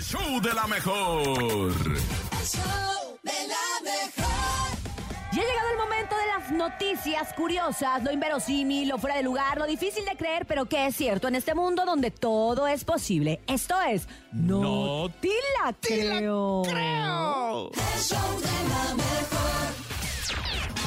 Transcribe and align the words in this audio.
El 0.00 0.06
show 0.06 0.40
de 0.40 0.54
la 0.54 0.66
mejor. 0.66 1.74
Ya 5.30 5.42
ha 5.42 5.44
llegado 5.44 5.68
el 5.72 5.78
momento 5.78 6.16
de 6.16 6.26
las 6.26 6.50
noticias 6.52 7.34
curiosas, 7.34 8.02
lo 8.02 8.10
inverosímil, 8.10 8.88
lo 8.88 8.96
fuera 8.96 9.16
de 9.16 9.22
lugar, 9.22 9.58
lo 9.58 9.66
difícil 9.66 10.06
de 10.06 10.16
creer, 10.16 10.46
pero 10.46 10.64
que 10.64 10.86
es 10.86 10.96
cierto 10.96 11.28
en 11.28 11.34
este 11.34 11.54
mundo 11.54 11.84
donde 11.84 12.10
todo 12.10 12.66
es 12.66 12.84
posible. 12.84 13.42
Esto 13.46 13.78
es 13.82 14.08
No, 14.32 15.10
te 15.20 15.28
la 15.62 15.74
creo. 15.78 16.62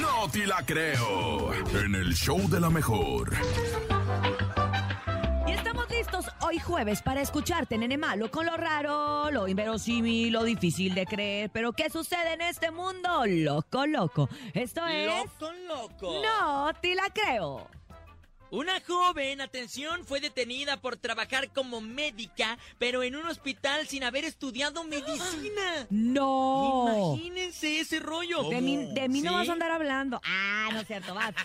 No 0.00 0.28
te 0.32 0.46
la 0.48 0.66
creo. 0.66 1.54
En 1.54 1.94
el 1.94 2.12
show 2.12 2.48
de 2.48 2.58
la 2.58 2.70
mejor. 2.70 3.30
Hoy 6.48 6.60
jueves 6.60 7.02
para 7.02 7.22
escucharte, 7.22 7.76
nene 7.76 7.98
malo, 7.98 8.30
con 8.30 8.46
lo 8.46 8.56
raro, 8.56 9.32
lo 9.32 9.48
inverosímil, 9.48 10.32
lo 10.32 10.44
difícil 10.44 10.94
de 10.94 11.04
creer. 11.04 11.50
Pero 11.50 11.72
¿qué 11.72 11.90
sucede 11.90 12.34
en 12.34 12.40
este 12.40 12.70
mundo? 12.70 13.24
Loco, 13.26 13.84
loco. 13.84 14.28
Esto 14.54 14.86
es... 14.86 15.08
Loco, 15.08 15.52
loco. 15.66 16.22
No 16.22 16.72
te 16.80 16.94
la 16.94 17.10
creo. 17.12 17.68
Una 18.50 18.80
joven, 18.80 19.40
atención, 19.40 20.04
fue 20.04 20.20
detenida 20.20 20.76
por 20.80 20.96
trabajar 20.96 21.50
como 21.52 21.80
médica, 21.80 22.58
pero 22.78 23.02
en 23.02 23.16
un 23.16 23.26
hospital 23.26 23.88
sin 23.88 24.04
haber 24.04 24.24
estudiado 24.24 24.84
medicina. 24.84 25.86
No. 25.90 27.16
Imagínense 27.16 27.80
ese 27.80 27.98
rollo. 27.98 28.48
De 28.48 28.60
mí, 28.60 28.92
de 28.94 29.08
mí 29.08 29.20
no 29.20 29.32
vas 29.32 29.48
a 29.48 29.52
andar 29.52 29.72
hablando. 29.72 30.20
Ah, 30.24 30.68
no 30.72 30.80
es 30.80 30.86
cierto, 30.86 31.14
vas. 31.14 31.34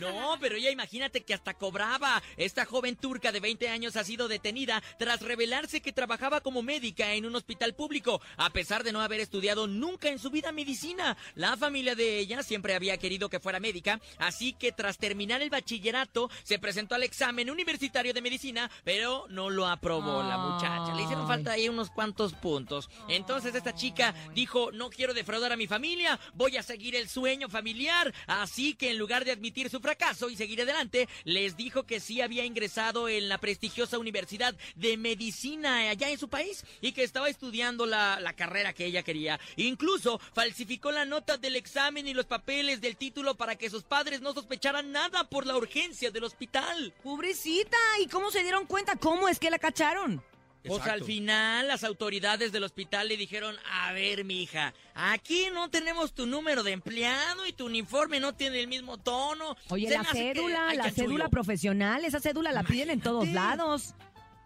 No, 0.00 0.38
pero 0.40 0.56
ella 0.56 0.70
imagínate 0.70 1.20
que 1.20 1.34
hasta 1.34 1.52
cobraba. 1.52 2.22
Esta 2.38 2.64
joven 2.64 2.96
turca 2.96 3.30
de 3.30 3.40
20 3.40 3.68
años 3.68 3.96
ha 3.96 4.04
sido 4.04 4.26
detenida 4.26 4.82
tras 4.98 5.20
revelarse 5.20 5.82
que 5.82 5.92
trabajaba 5.92 6.40
como 6.40 6.62
médica 6.62 7.12
en 7.12 7.26
un 7.26 7.36
hospital 7.36 7.74
público, 7.74 8.22
a 8.38 8.48
pesar 8.50 8.84
de 8.84 8.92
no 8.92 9.02
haber 9.02 9.20
estudiado 9.20 9.66
nunca 9.66 10.08
en 10.08 10.18
su 10.18 10.30
vida 10.30 10.50
medicina. 10.50 11.16
La 11.34 11.58
familia 11.58 11.94
de 11.94 12.18
ella 12.18 12.42
siempre 12.42 12.74
había 12.74 12.96
querido 12.96 13.28
que 13.28 13.38
fuera 13.38 13.60
médica, 13.60 14.00
así 14.16 14.54
que 14.54 14.72
tras 14.72 14.96
terminar 14.96 15.42
el 15.42 15.50
bachillerato 15.50 16.11
se 16.42 16.58
presentó 16.58 16.94
al 16.94 17.02
examen 17.02 17.50
universitario 17.50 18.12
de 18.12 18.20
medicina, 18.20 18.70
pero 18.84 19.26
no 19.28 19.50
lo 19.50 19.66
aprobó 19.66 20.22
la 20.22 20.36
muchacha. 20.36 20.94
Le 20.94 21.02
hicieron 21.02 21.26
falta 21.26 21.52
ahí 21.52 21.68
unos 21.68 21.90
cuantos 21.90 22.34
puntos. 22.34 22.90
Entonces 23.08 23.54
esta 23.54 23.74
chica 23.74 24.14
dijo, 24.34 24.70
no 24.72 24.90
quiero 24.90 25.14
defraudar 25.14 25.52
a 25.52 25.56
mi 25.56 25.66
familia, 25.66 26.18
voy 26.34 26.56
a 26.56 26.62
seguir 26.62 26.94
el 26.96 27.08
sueño 27.08 27.48
familiar. 27.48 28.12
Así 28.26 28.74
que 28.74 28.90
en 28.90 28.98
lugar 28.98 29.24
de 29.24 29.32
admitir 29.32 29.70
su 29.70 29.80
fracaso 29.80 30.28
y 30.28 30.36
seguir 30.36 30.60
adelante, 30.62 31.08
les 31.24 31.56
dijo 31.56 31.84
que 31.84 32.00
sí 32.00 32.20
había 32.20 32.44
ingresado 32.44 33.08
en 33.08 33.28
la 33.28 33.38
prestigiosa 33.38 33.98
Universidad 33.98 34.54
de 34.76 34.96
Medicina 34.96 35.90
allá 35.90 36.10
en 36.10 36.18
su 36.18 36.28
país 36.28 36.64
y 36.80 36.92
que 36.92 37.04
estaba 37.04 37.28
estudiando 37.28 37.86
la, 37.86 38.20
la 38.20 38.34
carrera 38.34 38.72
que 38.72 38.84
ella 38.84 39.02
quería. 39.02 39.40
Incluso 39.56 40.20
falsificó 40.34 40.92
la 40.92 41.06
nota 41.06 41.38
del 41.38 41.56
examen 41.56 42.06
y 42.06 42.14
los 42.14 42.26
papeles 42.26 42.80
del 42.80 42.96
título 42.96 43.34
para 43.36 43.56
que 43.56 43.70
sus 43.70 43.82
padres 43.82 44.20
no 44.20 44.34
sospecharan 44.34 44.92
nada 44.92 45.24
por 45.24 45.46
la 45.46 45.56
urgencia 45.56 46.01
del 46.10 46.24
hospital. 46.24 46.92
Pobrecita, 47.02 47.76
¿y 48.02 48.06
cómo 48.08 48.30
se 48.30 48.42
dieron 48.42 48.66
cuenta? 48.66 48.96
¿Cómo 48.96 49.28
es 49.28 49.38
que 49.38 49.50
la 49.50 49.58
cacharon? 49.58 50.22
Pues 50.64 50.82
al 50.86 51.02
final 51.02 51.66
las 51.66 51.82
autoridades 51.82 52.52
del 52.52 52.62
hospital 52.62 53.08
le 53.08 53.16
dijeron, 53.16 53.56
a 53.72 53.92
ver, 53.92 54.24
mija, 54.24 54.72
aquí 54.94 55.48
no 55.52 55.70
tenemos 55.70 56.12
tu 56.14 56.24
número 56.26 56.62
de 56.62 56.70
empleado 56.70 57.44
y 57.46 57.52
tu 57.52 57.66
uniforme 57.66 58.20
no 58.20 58.34
tiene 58.36 58.60
el 58.60 58.68
mismo 58.68 58.96
tono. 58.96 59.56
Oye, 59.70 59.88
Se 59.88 59.94
la 59.98 60.04
cédula, 60.04 60.66
la 60.74 60.84
chanchullo". 60.84 60.94
cédula 61.08 61.28
profesional, 61.28 62.04
esa 62.04 62.20
cédula 62.20 62.52
la 62.52 62.62
piden 62.62 62.90
en 62.90 63.00
todos 63.00 63.26
lados. 63.26 63.94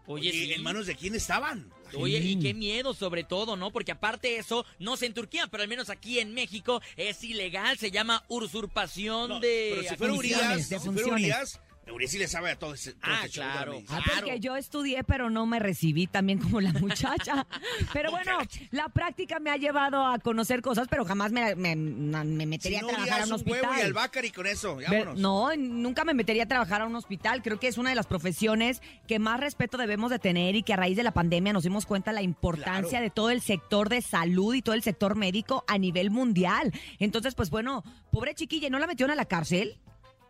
Oye, 0.06 0.30
sí. 0.30 0.52
¿en 0.52 0.62
manos 0.62 0.86
de 0.86 0.94
quién 0.96 1.14
estaban? 1.14 1.72
Oye, 1.96 2.20
Sí. 2.20 2.32
y 2.32 2.40
qué 2.40 2.52
miedo 2.54 2.94
sobre 2.94 3.24
todo, 3.24 3.56
¿no? 3.56 3.70
Porque 3.70 3.92
aparte 3.92 4.28
de 4.28 4.38
eso, 4.38 4.64
no 4.78 4.96
sé 4.96 5.06
en 5.06 5.14
Turquía, 5.14 5.46
pero 5.48 5.62
al 5.62 5.68
menos 5.68 5.88
aquí 5.90 6.18
en 6.18 6.34
México 6.34 6.80
es 6.96 7.22
ilegal, 7.24 7.78
se 7.78 7.90
llama 7.90 8.24
usurpación 8.28 9.28
No, 9.28 9.40
de 9.40 9.70
pero 9.76 9.88
si 9.90 9.96
fuera 9.96 10.12
funciones, 10.14 10.44
Urias, 10.46 10.56
de 10.56 10.62
si 10.62 10.68
fuera 10.68 10.80
funciones. 10.84 11.12
Urias, 11.24 11.60
Sí 12.08 12.18
le 12.18 12.28
sabe 12.28 12.50
a 12.52 12.56
todo 12.58 12.74
ese, 12.74 12.92
todo 12.92 13.00
Ah, 13.12 13.20
ese 13.24 13.30
show 13.30 13.42
de 13.42 13.48
la 13.48 13.52
claro. 13.54 13.72
medicina. 13.72 13.98
Ah, 13.98 14.02
Claro. 14.04 14.20
porque 14.26 14.40
yo 14.40 14.54
estudié, 14.56 15.02
pero 15.02 15.28
no 15.30 15.44
me 15.46 15.58
recibí 15.58 16.06
también 16.06 16.38
como 16.38 16.60
la 16.60 16.72
muchacha. 16.74 17.46
Pero 17.92 18.10
bueno, 18.12 18.38
la 18.70 18.88
práctica 18.90 19.40
me 19.40 19.50
ha 19.50 19.56
llevado 19.56 20.06
a 20.06 20.18
conocer 20.20 20.62
cosas, 20.62 20.86
pero 20.88 21.04
jamás 21.04 21.32
me, 21.32 21.54
me- 21.56 21.74
me 21.74 22.46
metería 22.46 22.80
Si 22.80 22.84
no 22.84 22.90
a 22.90 22.94
trabajar 22.94 23.20
a 23.22 23.24
un 23.24 23.32
un 23.32 23.40
huevo 23.40 23.48
y 23.48 23.60
hospital. 23.60 23.86
albahaca 23.86 24.24
y 24.26 24.30
con 24.30 24.46
eso, 24.46 24.76
vámonos. 24.76 25.18
No, 25.18 25.56
nunca 25.56 26.04
me 26.04 26.14
metería 26.14 26.44
a 26.44 26.46
trabajar 26.46 26.82
a 26.82 26.86
un 26.86 26.94
hospital. 26.94 27.42
Creo 27.42 27.58
que 27.58 27.66
es 27.68 27.78
una 27.78 27.90
de 27.90 27.96
las 27.96 28.06
profesiones 28.06 28.82
que 29.08 29.18
más 29.18 29.40
respeto 29.40 29.76
debemos 29.78 30.10
de 30.10 30.18
tener 30.18 30.54
y 30.54 30.62
que 30.62 30.74
a 30.74 30.76
raíz 30.76 30.96
de 30.96 31.02
la 31.02 31.12
pandemia 31.12 31.52
nos 31.52 31.62
dimos 31.64 31.86
cuenta 31.86 32.12
la 32.12 32.22
importancia 32.22 32.90
Claro. 32.90 33.04
de 33.04 33.10
todo 33.10 33.30
el 33.30 33.40
sector 33.40 33.88
de 33.88 34.02
salud 34.02 34.54
y 34.54 34.62
todo 34.62 34.74
el 34.74 34.82
sector 34.82 35.16
médico 35.16 35.64
a 35.66 35.78
nivel 35.78 36.10
mundial. 36.10 36.72
Entonces, 36.98 37.34
pues 37.34 37.50
bueno, 37.50 37.82
pobre 38.12 38.34
chiquilla, 38.34 38.68
¿y 38.68 38.70
¿no 38.70 38.78
la 38.78 38.86
metieron 38.86 39.10
a 39.12 39.16
la 39.16 39.24
cárcel? 39.24 39.78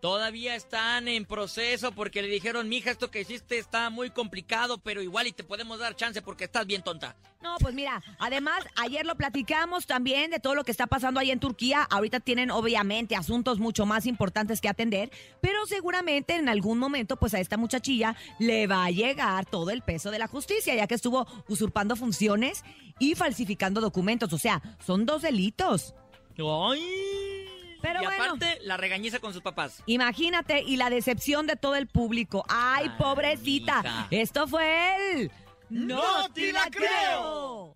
Todavía 0.00 0.54
están 0.54 1.08
en 1.08 1.24
proceso 1.24 1.92
porque 1.92 2.22
le 2.22 2.28
dijeron, 2.28 2.68
mija, 2.68 2.90
esto 2.90 3.10
que 3.10 3.22
hiciste 3.22 3.58
está 3.58 3.90
muy 3.90 4.10
complicado, 4.10 4.78
pero 4.78 5.02
igual 5.02 5.26
y 5.26 5.32
te 5.32 5.42
podemos 5.42 5.78
dar 5.78 5.96
chance 5.96 6.20
porque 6.22 6.44
estás 6.44 6.66
bien 6.66 6.82
tonta. 6.82 7.16
No, 7.42 7.56
pues 7.58 7.74
mira, 7.74 8.02
además, 8.18 8.64
ayer 8.76 9.06
lo 9.06 9.14
platicamos 9.14 9.86
también 9.86 10.30
de 10.30 10.40
todo 10.40 10.54
lo 10.54 10.64
que 10.64 10.70
está 10.70 10.86
pasando 10.86 11.20
ahí 11.20 11.30
en 11.30 11.40
Turquía. 11.40 11.82
Ahorita 11.82 12.20
tienen 12.20 12.50
obviamente 12.50 13.16
asuntos 13.16 13.58
mucho 13.58 13.86
más 13.86 14.04
importantes 14.06 14.60
que 14.60 14.68
atender, 14.68 15.10
pero 15.40 15.64
seguramente 15.66 16.34
en 16.34 16.48
algún 16.48 16.78
momento, 16.78 17.16
pues 17.16 17.34
a 17.34 17.40
esta 17.40 17.56
muchachilla 17.56 18.16
le 18.38 18.66
va 18.66 18.84
a 18.84 18.90
llegar 18.90 19.46
todo 19.46 19.70
el 19.70 19.82
peso 19.82 20.10
de 20.10 20.18
la 20.18 20.26
justicia, 20.28 20.74
ya 20.74 20.86
que 20.86 20.94
estuvo 20.94 21.26
usurpando 21.48 21.96
funciones 21.96 22.64
y 22.98 23.14
falsificando 23.14 23.80
documentos. 23.80 24.32
O 24.32 24.38
sea, 24.38 24.60
son 24.84 25.06
dos 25.06 25.22
delitos. 25.22 25.94
¡Ay! 26.38 27.05
Pero 27.82 28.02
y 28.02 28.04
bueno. 28.06 28.24
aparte, 28.24 28.58
la 28.62 28.76
regañiza 28.76 29.18
con 29.18 29.32
sus 29.32 29.42
papás. 29.42 29.82
Imagínate, 29.86 30.62
y 30.62 30.76
la 30.76 30.90
decepción 30.90 31.46
de 31.46 31.56
todo 31.56 31.74
el 31.76 31.86
público. 31.86 32.44
¡Ay, 32.48 32.88
Ay, 32.90 32.96
pobrecita! 32.98 33.82
mija. 33.82 34.06
Esto 34.10 34.46
fue 34.46 35.12
el... 35.14 35.30
¡No 35.68 36.28
te 36.32 36.52
la 36.52 36.70
creo! 36.70 37.74